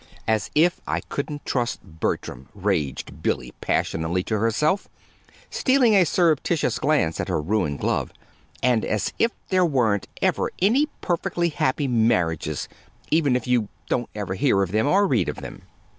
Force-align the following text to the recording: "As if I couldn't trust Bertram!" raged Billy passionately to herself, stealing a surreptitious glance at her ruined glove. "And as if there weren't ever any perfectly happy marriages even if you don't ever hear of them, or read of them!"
"As 0.27 0.49
if 0.55 0.81
I 0.87 1.01
couldn't 1.01 1.45
trust 1.45 1.83
Bertram!" 1.83 2.49
raged 2.55 3.21
Billy 3.21 3.53
passionately 3.61 4.23
to 4.23 4.39
herself, 4.39 4.87
stealing 5.51 5.93
a 5.93 6.05
surreptitious 6.05 6.79
glance 6.79 7.19
at 7.19 7.27
her 7.27 7.39
ruined 7.39 7.77
glove. 7.77 8.11
"And 8.63 8.83
as 8.83 9.13
if 9.19 9.29
there 9.49 9.63
weren't 9.63 10.07
ever 10.19 10.49
any 10.59 10.87
perfectly 11.01 11.49
happy 11.49 11.87
marriages 11.87 12.67
even 13.11 13.35
if 13.35 13.45
you 13.45 13.67
don't 13.89 14.09
ever 14.15 14.33
hear 14.33 14.63
of 14.63 14.71
them, 14.71 14.87
or 14.87 15.05
read 15.05 15.29
of 15.29 15.35
them!" 15.35 15.61